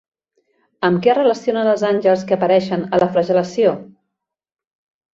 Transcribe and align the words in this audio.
Amb 0.89 1.03
què 1.07 1.11
es 1.13 1.19
relacionen 1.19 1.69
els 1.75 1.85
àngels 1.91 2.25
que 2.31 2.39
apareixen 2.39 2.89
a 2.91 3.05
la 3.05 3.13
flagel·lació? 3.15 3.79